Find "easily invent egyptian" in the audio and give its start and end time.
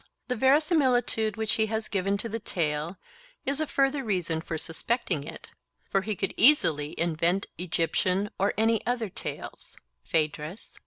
6.37-8.31